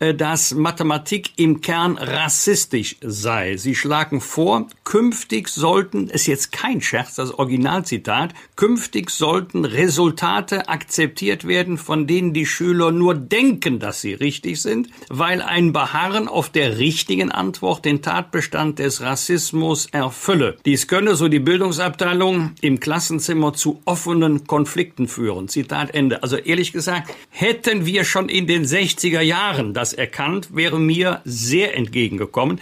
[0.00, 3.56] dass Mathematik im Kern rassistisch sei.
[3.56, 11.46] Sie schlagen vor, künftig sollten, ist jetzt kein Scherz, das Originalzitat, künftig sollten Resultate akzeptiert
[11.46, 16.48] werden, von denen die Schüler nur denken, dass sie richtig sind, weil ein Beharren auf
[16.48, 20.56] der richtigen Antwort den Tatbestand des Rassismus erfülle.
[20.64, 25.48] Dies könne, so die Bildungsabteilung, im Klassenzimmer zu offenen Konflikten führen.
[25.48, 26.22] Zitat Ende.
[26.22, 31.76] Also ehrlich gesagt, hätten wir schon in den 60er Jahren das erkannt, wäre mir sehr
[31.76, 32.60] entgegengekommen.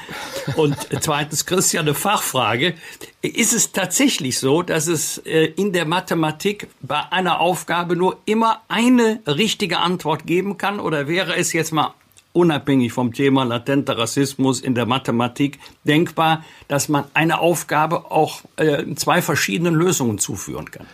[0.57, 2.75] Und zweitens, Christian, eine Fachfrage.
[3.23, 8.63] Ist es tatsächlich so, dass es äh, in der Mathematik bei einer Aufgabe nur immer
[8.69, 10.81] eine richtige Antwort geben kann?
[10.81, 11.95] Oder wäre es jetzt mal
[12.33, 18.95] unabhängig vom Thema latenter Rassismus in der Mathematik denkbar, dass man eine Aufgabe auch äh,
[18.95, 20.87] zwei verschiedenen Lösungen zuführen kann?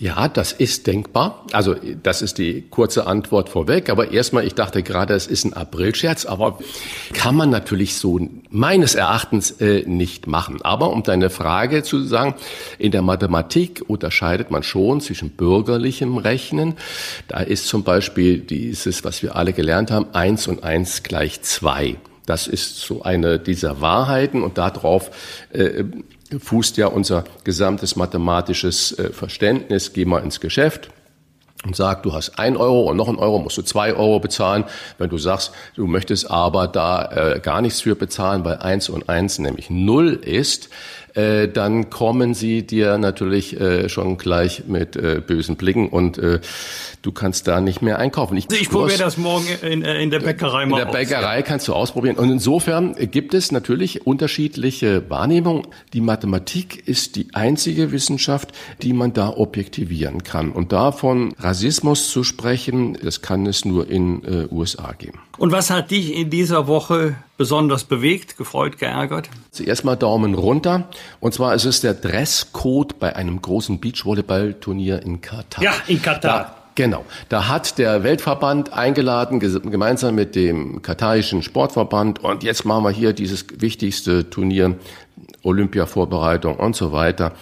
[0.00, 1.44] Ja, das ist denkbar.
[1.50, 3.90] Also das ist die kurze Antwort vorweg.
[3.90, 6.60] Aber erstmal, ich dachte gerade, es ist ein Aprilscherz, aber
[7.14, 10.62] kann man natürlich so meines Erachtens äh, nicht machen.
[10.62, 12.36] Aber um deine Frage zu sagen,
[12.78, 16.74] in der Mathematik unterscheidet man schon zwischen bürgerlichem Rechnen.
[17.26, 21.96] Da ist zum Beispiel dieses, was wir alle gelernt haben, eins und eins gleich zwei.
[22.28, 25.10] Das ist so eine dieser Wahrheiten und darauf
[25.50, 25.84] äh,
[26.38, 29.94] fußt ja unser gesamtes mathematisches äh, Verständnis.
[29.94, 30.90] Geh mal ins Geschäft
[31.64, 34.64] und sag, du hast ein Euro und noch ein Euro, musst du zwei Euro bezahlen.
[34.98, 39.08] Wenn du sagst, du möchtest aber da äh, gar nichts für bezahlen, weil eins und
[39.08, 40.68] eins nämlich null ist,
[41.14, 46.40] äh, dann kommen sie dir natürlich äh, schon gleich mit äh, bösen Blicken und äh,
[47.02, 48.36] du kannst da nicht mehr einkaufen.
[48.36, 50.86] Ich, ich probiere das morgen in, äh, in der Bäckerei mal aus.
[50.86, 52.16] In der Bäckerei kannst du ausprobieren.
[52.16, 55.66] Und insofern gibt es natürlich unterschiedliche Wahrnehmungen.
[55.92, 60.52] Die Mathematik ist die einzige Wissenschaft, die man da objektivieren kann.
[60.52, 62.98] Und davon Rassismus zu sprechen.
[63.02, 65.20] Das kann es nur in äh, USA geben.
[65.38, 69.30] Und was hat dich in dieser Woche besonders bewegt, gefreut, geärgert?
[69.52, 70.88] Zuerst mal Daumen runter.
[71.20, 75.62] Und zwar ist es der Dresscode bei einem großen Beachvolleyballturnier in Katar.
[75.62, 76.38] Ja, in Katar.
[76.38, 77.04] Da Genau.
[77.28, 82.22] Da hat der Weltverband eingeladen, gemeinsam mit dem katarischen Sportverband.
[82.22, 84.76] Und jetzt machen wir hier dieses wichtigste Turnier,
[85.48, 87.32] Olympia-Vorbereitung und so weiter,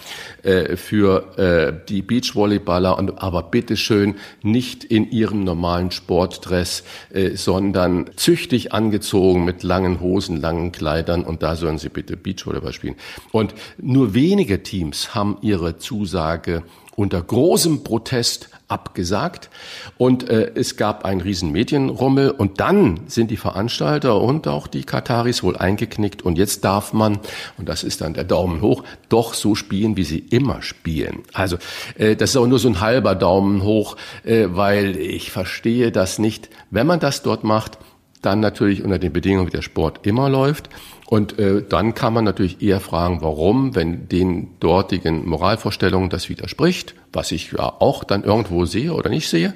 [0.43, 2.97] äh, für äh, die Beachvolleyballer.
[2.97, 10.37] Und, aber bitteschön nicht in ihrem normalen Sportdress, äh, sondern züchtig angezogen mit langen Hosen,
[10.37, 11.23] langen Kleidern.
[11.23, 12.95] Und da sollen sie bitte Beachvolleyball spielen.
[13.31, 16.63] Und nur wenige Teams haben ihre Zusage
[16.97, 19.49] unter großem Protest abgesagt
[19.97, 24.83] und äh, es gab einen riesen Medienrummel und dann sind die Veranstalter und auch die
[24.83, 27.19] Kataris wohl eingeknickt und jetzt darf man,
[27.57, 31.23] und das ist dann der Daumen hoch, doch so spielen, wie sie immer spielen.
[31.33, 31.57] Also
[31.97, 36.19] äh, das ist auch nur so ein halber Daumen hoch, äh, weil ich verstehe das
[36.19, 36.49] nicht.
[36.71, 37.77] Wenn man das dort macht,
[38.21, 40.69] dann natürlich unter den Bedingungen, wie der Sport immer läuft.
[41.05, 46.95] Und äh, dann kann man natürlich eher fragen, warum, wenn den dortigen Moralvorstellungen das widerspricht,
[47.13, 49.53] was ich ja auch dann irgendwo sehe oder nicht sehe,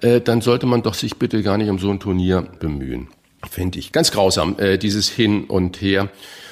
[0.00, 3.08] äh, dann sollte man doch sich bitte gar nicht um so ein Turnier bemühen.
[3.48, 6.08] Finde ich ganz grausam, äh, dieses Hin und Her.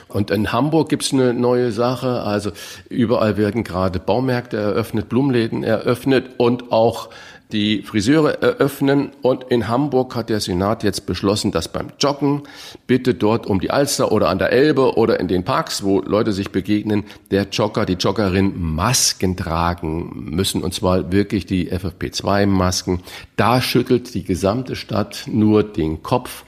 [0.09, 2.23] Und in Hamburg gibt's eine neue Sache.
[2.23, 2.51] Also
[2.89, 7.11] überall werden gerade Baumärkte eröffnet, Blumenläden eröffnet und auch
[7.53, 12.43] die Friseure eröffnen und in Hamburg hat der Senat jetzt beschlossen, dass beim Joggen
[12.87, 16.33] bitte dort um die Alster oder an der Elbe oder in den Parks, wo Leute
[16.33, 23.01] sich begegnen, der Jogger, die Joggerin Masken tragen müssen und zwar wirklich die FFP2-Masken.
[23.37, 26.45] Da schüttelt die gesamte Stadt nur den Kopf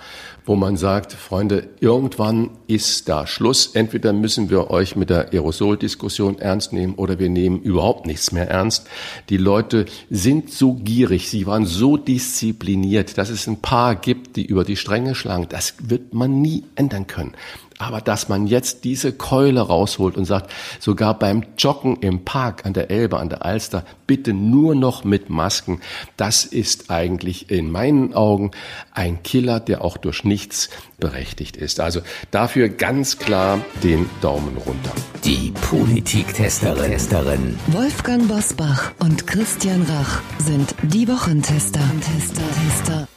[0.50, 3.68] wo man sagt, Freunde, irgendwann ist da Schluss.
[3.68, 8.50] Entweder müssen wir euch mit der Aerosoldiskussion ernst nehmen oder wir nehmen überhaupt nichts mehr
[8.50, 8.88] ernst.
[9.28, 14.44] Die Leute sind so gierig, sie waren so diszipliniert, dass es ein paar gibt, die
[14.44, 15.46] über die Stränge schlagen.
[15.48, 17.36] Das wird man nie ändern können.
[17.80, 22.74] Aber dass man jetzt diese Keule rausholt und sagt, sogar beim Joggen im Park an
[22.74, 25.80] der Elbe, an der Alster, bitte nur noch mit Masken,
[26.18, 28.50] das ist eigentlich in meinen Augen
[28.92, 31.80] ein Killer, der auch durch nichts berechtigt ist.
[31.80, 34.92] Also dafür ganz klar den Daumen runter.
[35.24, 37.58] Die Politiktesterin.
[37.68, 41.80] Wolfgang Bosbach und Christian Rach sind die Wochentester.
[42.02, 43.08] Tester, Tester.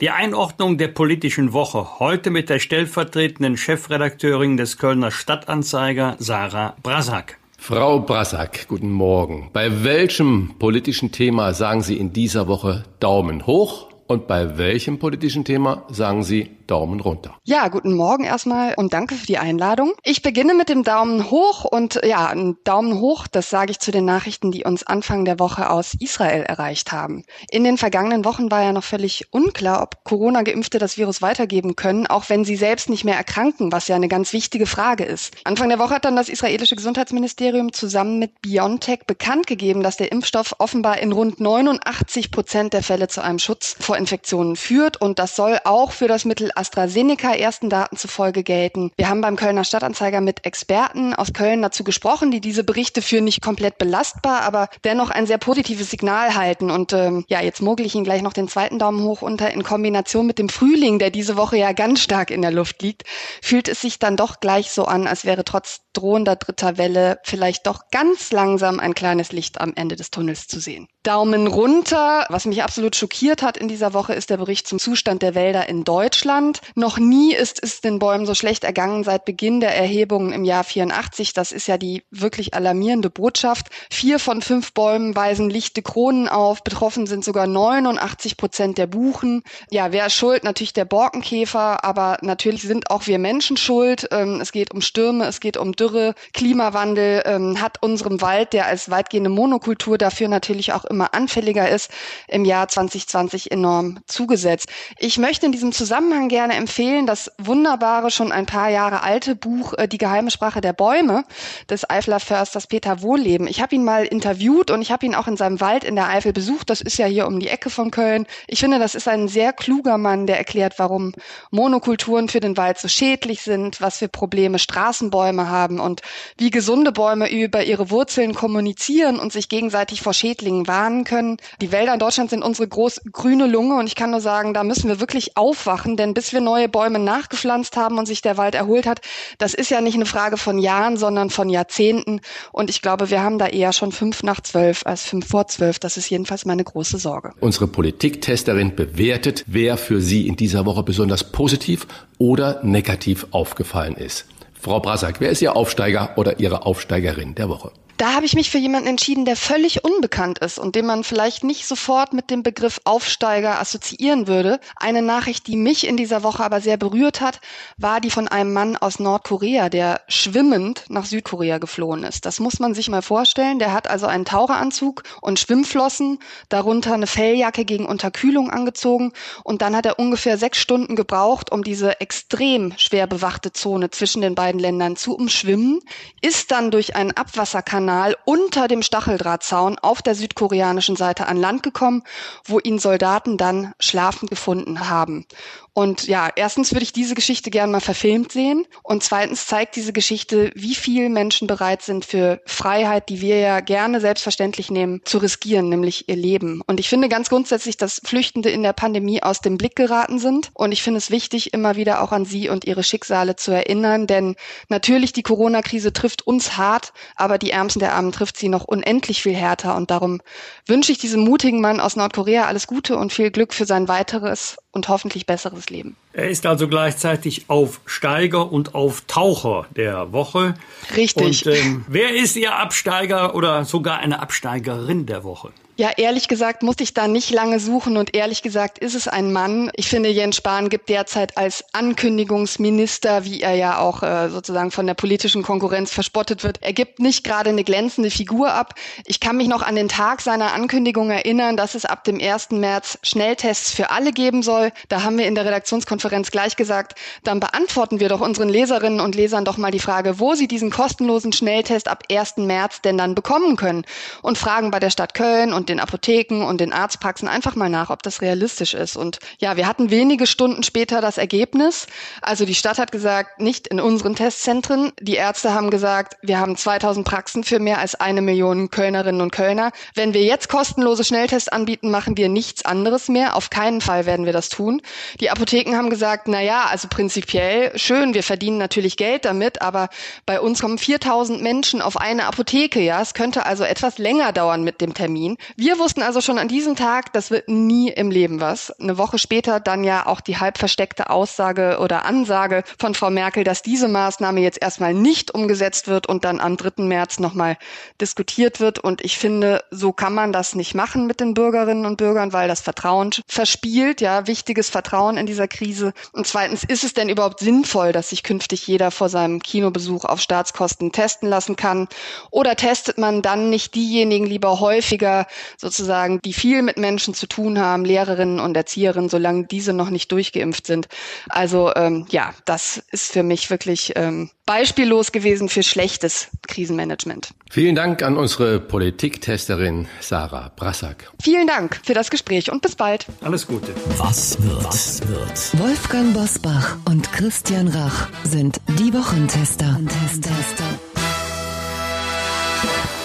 [0.00, 7.38] Die Einordnung der politischen Woche heute mit der stellvertretenden Chefredakteurin des Kölner Stadtanzeiger Sarah Brasak.
[7.58, 9.50] Frau Brasak, guten Morgen.
[9.52, 15.44] Bei welchem politischen Thema sagen Sie in dieser Woche Daumen hoch und bei welchem politischen
[15.44, 17.36] Thema sagen Sie Daumen runter.
[17.44, 19.92] Ja, guten Morgen erstmal und danke für die Einladung.
[20.04, 23.90] Ich beginne mit dem Daumen hoch und ja, ein Daumen hoch, das sage ich zu
[23.90, 27.24] den Nachrichten, die uns Anfang der Woche aus Israel erreicht haben.
[27.50, 32.06] In den vergangenen Wochen war ja noch völlig unklar, ob Corona-Geimpfte das Virus weitergeben können,
[32.06, 35.36] auch wenn sie selbst nicht mehr erkranken, was ja eine ganz wichtige Frage ist.
[35.44, 40.12] Anfang der Woche hat dann das israelische Gesundheitsministerium zusammen mit BioNTech bekannt gegeben, dass der
[40.12, 45.18] Impfstoff offenbar in rund 89 Prozent der Fälle zu einem Schutz vor Infektionen führt und
[45.20, 48.90] das soll auch für das Mittel AstraZeneca ersten Daten zufolge gelten.
[48.96, 53.20] Wir haben beim Kölner Stadtanzeiger mit Experten aus Köln dazu gesprochen, die diese Berichte für
[53.20, 56.70] nicht komplett belastbar, aber dennoch ein sehr positives Signal halten.
[56.70, 59.50] Und ähm, ja, jetzt mogel ich Ihnen gleich noch den zweiten Daumen hoch unter.
[59.50, 63.04] In Kombination mit dem Frühling, der diese Woche ja ganz stark in der Luft liegt,
[63.42, 67.66] fühlt es sich dann doch gleich so an, als wäre trotz drohender dritter Welle vielleicht
[67.66, 70.88] doch ganz langsam ein kleines Licht am Ende des Tunnels zu sehen.
[71.02, 72.26] Daumen runter.
[72.28, 75.68] Was mich absolut schockiert hat in dieser Woche ist der Bericht zum Zustand der Wälder
[75.68, 76.60] in Deutschland.
[76.74, 80.62] Noch nie ist es den Bäumen so schlecht ergangen seit Beginn der Erhebungen im Jahr
[80.62, 81.32] 84.
[81.32, 83.68] Das ist ja die wirklich alarmierende Botschaft.
[83.90, 86.62] Vier von fünf Bäumen weisen lichte Kronen auf.
[86.64, 89.42] Betroffen sind sogar 89 Prozent der Buchen.
[89.70, 90.44] Ja, wer ist schuld?
[90.44, 94.06] Natürlich der Borkenkäfer, aber natürlich sind auch wir Menschen schuld.
[94.10, 96.14] Ähm, es geht um Stürme, es geht um Dürre.
[96.34, 101.90] Klimawandel ähm, hat unserem Wald, der als weitgehende Monokultur dafür natürlich auch immer anfälliger ist,
[102.28, 104.68] im Jahr 2020 enorm zugesetzt.
[104.98, 109.74] Ich möchte in diesem Zusammenhang gerne empfehlen das wunderbare, schon ein paar Jahre alte Buch
[109.74, 111.24] äh, Die geheime Sprache der Bäume
[111.68, 113.46] des Eifeler Försters Peter Wohlleben.
[113.46, 116.08] Ich habe ihn mal interviewt und ich habe ihn auch in seinem Wald in der
[116.08, 116.70] Eifel besucht.
[116.70, 118.26] Das ist ja hier um die Ecke von Köln.
[118.46, 121.12] Ich finde, das ist ein sehr kluger Mann, der erklärt, warum
[121.50, 126.02] Monokulturen für den Wald so schädlich sind, was für Probleme Straßenbäume haben und
[126.36, 131.36] wie gesunde Bäume über ihre Wurzeln kommunizieren und sich gegenseitig vor Schädlingen warnen planen können.
[131.60, 134.64] Die Wälder in Deutschland sind unsere groß grüne Lunge und ich kann nur sagen, da
[134.64, 138.54] müssen wir wirklich aufwachen, denn bis wir neue Bäume nachgepflanzt haben und sich der Wald
[138.54, 139.00] erholt hat,
[139.36, 142.20] das ist ja nicht eine Frage von Jahren, sondern von Jahrzehnten.
[142.52, 145.78] Und ich glaube, wir haben da eher schon fünf nach zwölf als fünf vor zwölf.
[145.78, 147.32] Das ist jedenfalls meine große Sorge.
[147.40, 154.24] Unsere Politiktesterin bewertet, wer für sie in dieser Woche besonders positiv oder negativ aufgefallen ist.
[154.54, 157.70] Frau Brasak, wer ist Ihr Aufsteiger oder Ihre Aufsteigerin der Woche?
[158.00, 161.44] Da habe ich mich für jemanden entschieden, der völlig unbekannt ist und den man vielleicht
[161.44, 164.58] nicht sofort mit dem Begriff Aufsteiger assoziieren würde.
[164.76, 167.42] Eine Nachricht, die mich in dieser Woche aber sehr berührt hat,
[167.76, 172.24] war die von einem Mann aus Nordkorea, der schwimmend nach Südkorea geflohen ist.
[172.24, 173.58] Das muss man sich mal vorstellen.
[173.58, 179.12] Der hat also einen Taucheranzug und Schwimmflossen, darunter eine Felljacke gegen Unterkühlung angezogen
[179.44, 184.22] und dann hat er ungefähr sechs Stunden gebraucht, um diese extrem schwer bewachte Zone zwischen
[184.22, 185.80] den beiden Ländern zu umschwimmen,
[186.22, 191.64] ist dann durch einen Abwasserkanal Kanal unter dem Stacheldrahtzaun auf der südkoreanischen Seite an Land
[191.64, 192.04] gekommen,
[192.44, 195.26] wo ihn Soldaten dann schlafend gefunden haben.
[195.72, 198.66] Und ja, erstens würde ich diese Geschichte gern mal verfilmt sehen.
[198.82, 203.60] Und zweitens zeigt diese Geschichte, wie viel Menschen bereit sind für Freiheit, die wir ja
[203.60, 206.62] gerne selbstverständlich nehmen, zu riskieren, nämlich ihr Leben.
[206.66, 210.50] Und ich finde ganz grundsätzlich, dass Flüchtende in der Pandemie aus dem Blick geraten sind.
[210.54, 214.06] Und ich finde es wichtig, immer wieder auch an sie und ihre Schicksale zu erinnern.
[214.06, 214.36] Denn
[214.68, 219.22] natürlich, die Corona-Krise trifft uns hart, aber die Ärmsten der Armen trifft sie noch unendlich
[219.22, 219.76] viel härter.
[219.76, 220.20] Und darum
[220.66, 224.56] wünsche ich diesem mutigen Mann aus Nordkorea alles Gute und viel Glück für sein weiteres
[224.72, 225.96] und hoffentlich besseres Leben.
[226.12, 230.54] Er ist also gleichzeitig Aufsteiger und Auftaucher der Woche.
[230.96, 231.46] Richtig.
[231.46, 235.50] Und ähm, wer ist Ihr Absteiger oder sogar eine Absteigerin der Woche?
[235.80, 239.32] Ja, ehrlich gesagt musste ich da nicht lange suchen und ehrlich gesagt ist es ein
[239.32, 239.70] Mann.
[239.76, 244.86] Ich finde, Jens Spahn gibt derzeit als Ankündigungsminister, wie er ja auch äh, sozusagen von
[244.86, 248.74] der politischen Konkurrenz verspottet wird, er gibt nicht gerade eine glänzende Figur ab.
[249.06, 252.50] Ich kann mich noch an den Tag seiner Ankündigung erinnern, dass es ab dem 1.
[252.50, 254.72] März Schnelltests für alle geben soll.
[254.90, 259.14] Da haben wir in der Redaktionskonferenz gleich gesagt, dann beantworten wir doch unseren Leserinnen und
[259.14, 262.36] Lesern doch mal die Frage, wo sie diesen kostenlosen Schnelltest ab 1.
[262.36, 263.86] März denn dann bekommen können
[264.20, 267.90] und fragen bei der Stadt Köln und den Apotheken und den Arztpraxen einfach mal nach,
[267.90, 268.96] ob das realistisch ist.
[268.96, 271.86] Und ja, wir hatten wenige Stunden später das Ergebnis.
[272.20, 274.92] Also die Stadt hat gesagt, nicht in unseren Testzentren.
[275.00, 279.30] Die Ärzte haben gesagt, wir haben 2000 Praxen für mehr als eine Million Kölnerinnen und
[279.30, 279.70] Kölner.
[279.94, 283.36] Wenn wir jetzt kostenlose Schnelltests anbieten, machen wir nichts anderes mehr.
[283.36, 284.82] Auf keinen Fall werden wir das tun.
[285.20, 289.88] Die Apotheken haben gesagt, na ja, also prinzipiell schön, wir verdienen natürlich Geld damit, aber
[290.26, 293.00] bei uns kommen 4000 Menschen auf eine Apotheke, ja.
[293.00, 295.36] Es könnte also etwas länger dauern mit dem Termin.
[295.60, 298.70] Wir wussten also schon an diesem Tag, das wird nie im Leben was.
[298.80, 303.44] Eine Woche später dann ja auch die halb versteckte Aussage oder Ansage von Frau Merkel,
[303.44, 306.84] dass diese Maßnahme jetzt erstmal nicht umgesetzt wird und dann am 3.
[306.84, 307.58] März nochmal
[308.00, 308.78] diskutiert wird.
[308.78, 312.48] Und ich finde, so kann man das nicht machen mit den Bürgerinnen und Bürgern, weil
[312.48, 315.92] das Vertrauen verspielt, ja, wichtiges Vertrauen in dieser Krise.
[316.12, 320.22] Und zweitens, ist es denn überhaupt sinnvoll, dass sich künftig jeder vor seinem Kinobesuch auf
[320.22, 321.86] Staatskosten testen lassen kann?
[322.30, 327.58] Oder testet man dann nicht diejenigen lieber häufiger, sozusagen, die viel mit Menschen zu tun
[327.58, 330.88] haben, Lehrerinnen und Erzieherinnen, solange diese noch nicht durchgeimpft sind.
[331.28, 337.30] Also ähm, ja, das ist für mich wirklich ähm, beispiellos gewesen für schlechtes Krisenmanagement.
[337.50, 341.10] Vielen Dank an unsere Politiktesterin Sarah Brassack.
[341.22, 343.06] Vielen Dank für das Gespräch und bis bald.
[343.22, 343.72] Alles Gute.
[343.98, 344.64] Was wird?
[344.64, 345.60] Was wird?
[345.60, 349.78] Wolfgang Bosbach und Christian Rach sind die Wochentester.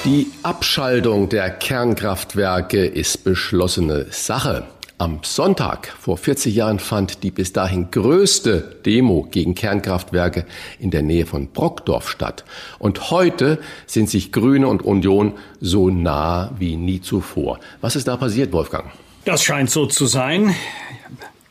[0.06, 4.68] Die Abschaltung der Kernkraftwerke ist beschlossene Sache.
[5.00, 10.46] Am Sonntag vor 40 Jahren fand die bis dahin größte Demo gegen Kernkraftwerke
[10.80, 12.46] in der Nähe von Brockdorf statt.
[12.78, 17.60] Und heute sind sich Grüne und Union so nah wie nie zuvor.
[17.82, 18.92] Was ist da passiert, Wolfgang?
[19.26, 20.54] Das scheint so zu sein.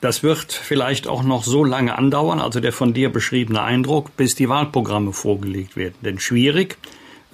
[0.00, 4.36] Das wird vielleicht auch noch so lange andauern, also der von dir beschriebene Eindruck, bis
[4.36, 5.96] die Wahlprogramme vorgelegt werden.
[6.02, 6.78] Denn schwierig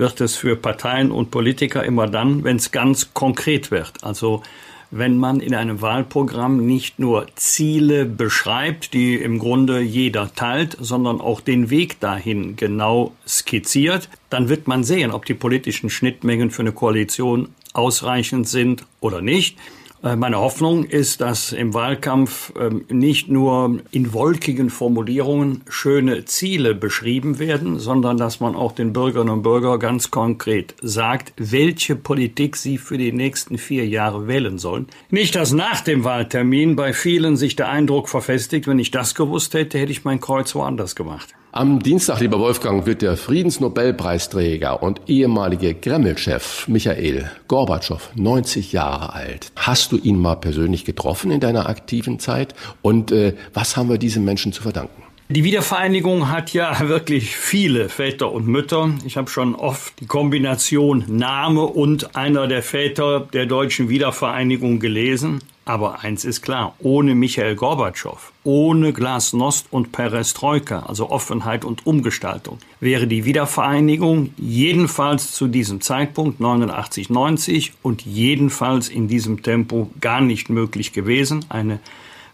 [0.01, 4.03] wird es für Parteien und Politiker immer dann, wenn es ganz konkret wird.
[4.03, 4.43] Also
[4.91, 11.21] wenn man in einem Wahlprogramm nicht nur Ziele beschreibt, die im Grunde jeder teilt, sondern
[11.21, 16.63] auch den Weg dahin genau skizziert, dann wird man sehen, ob die politischen Schnittmengen für
[16.63, 19.59] eine Koalition ausreichend sind oder nicht.
[20.03, 26.75] Äh, meine Hoffnung ist, dass im Wahlkampf ähm, nicht nur in wolkigen Formulierungen schöne Ziele
[26.75, 32.57] beschrieben werden, sondern dass man auch den Bürgerinnen und Bürgern ganz konkret sagt, welche Politik
[32.57, 34.87] sie für die nächsten vier Jahre wählen sollen.
[35.11, 39.55] Nicht, dass nach dem Wahltermin bei vielen sich der Eindruck verfestigt, wenn ich das gewusst
[39.55, 41.35] hätte, hätte ich mein Kreuz woanders gemacht.
[41.53, 49.51] Am Dienstag, lieber Wolfgang, wird der Friedensnobelpreisträger und ehemalige Kreml-Chef Michael Gorbatschow 90 Jahre alt.
[49.57, 52.55] Hast du ihn mal persönlich getroffen in deiner aktiven Zeit?
[52.83, 55.03] Und äh, was haben wir diesem Menschen zu verdanken?
[55.29, 58.93] Die Wiedervereinigung hat ja wirklich viele Väter und Mütter.
[59.05, 65.41] Ich habe schon oft die Kombination Name und einer der Väter der deutschen Wiedervereinigung gelesen.
[65.65, 72.59] Aber eins ist klar, ohne Michael Gorbatschow, ohne Glasnost und Perestroika, also Offenheit und Umgestaltung,
[72.81, 80.21] wäre die Wiedervereinigung jedenfalls zu diesem Zeitpunkt 89, 90 und jedenfalls in diesem Tempo gar
[80.21, 81.45] nicht möglich gewesen.
[81.51, 81.79] Eine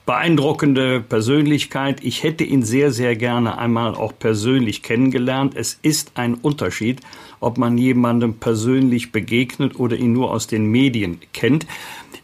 [0.06, 2.02] beeindruckende Persönlichkeit.
[2.04, 5.54] Ich hätte ihn sehr, sehr gerne einmal auch persönlich kennengelernt.
[5.56, 7.00] Es ist ein Unterschied,
[7.40, 11.66] ob man jemandem persönlich begegnet oder ihn nur aus den Medien kennt.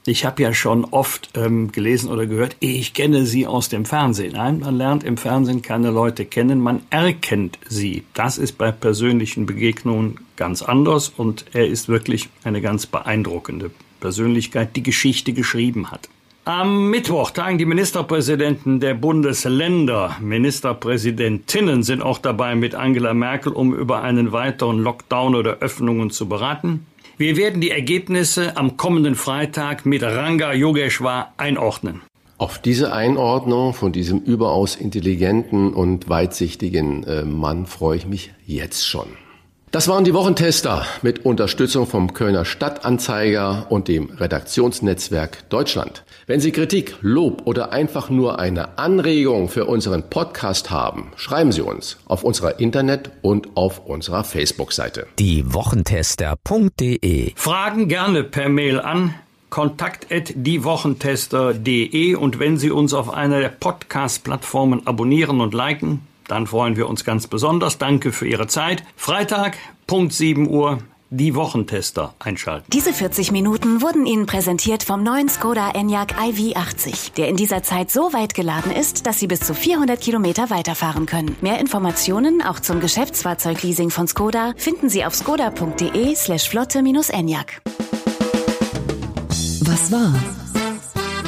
[0.05, 4.33] Ich habe ja schon oft ähm, gelesen oder gehört, ich kenne sie aus dem Fernsehen.
[4.33, 8.03] Nein, man lernt im Fernsehen keine Leute kennen, man erkennt sie.
[8.13, 14.75] Das ist bei persönlichen Begegnungen ganz anders und er ist wirklich eine ganz beeindruckende Persönlichkeit,
[14.75, 16.09] die Geschichte geschrieben hat.
[16.45, 20.17] Am Mittwoch tagen die Ministerpräsidenten der Bundesländer.
[20.21, 26.29] Ministerpräsidentinnen sind auch dabei mit Angela Merkel, um über einen weiteren Lockdown oder Öffnungen zu
[26.29, 26.85] beraten.
[27.17, 32.03] Wir werden die Ergebnisse am kommenden Freitag mit Ranga Yogeshwar einordnen.
[32.39, 38.85] Auf diese Einordnung von diesem überaus intelligenten und weitsichtigen äh, Mann freue ich mich jetzt
[38.85, 39.07] schon.
[39.73, 46.05] Das waren die Wochentester mit Unterstützung vom Kölner Stadtanzeiger und dem Redaktionsnetzwerk Deutschland.
[46.27, 51.63] Wenn Sie Kritik, Lob oder einfach nur eine Anregung für unseren Podcast haben, schreiben Sie
[51.63, 55.07] uns auf unserer Internet- und auf unserer Facebook-Seite.
[55.19, 59.15] Die Wochentester.de Fragen gerne per Mail an
[59.49, 66.89] kontakt@diewochentester.de und wenn Sie uns auf einer der Podcast-Plattformen abonnieren und liken, dann freuen wir
[66.89, 67.79] uns ganz besonders.
[67.79, 68.83] Danke für Ihre Zeit.
[68.97, 69.57] Freitag,
[69.87, 70.79] Punkt 7 Uhr,
[71.13, 72.67] die Wochentester einschalten.
[72.73, 77.91] Diese 40 Minuten wurden Ihnen präsentiert vom neuen Skoda Enyaq iV80, der in dieser Zeit
[77.91, 81.37] so weit geladen ist, dass Sie bis zu 400 Kilometer weiterfahren können.
[81.43, 87.61] Mehr Informationen auch zum Geschäftsfahrzeugleasing von Skoda finden Sie auf skoda.de slash flotte-enyaq.
[89.65, 90.15] Was war?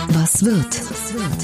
[0.09, 1.44] Was wird?